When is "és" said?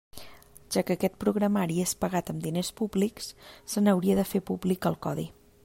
1.83-1.93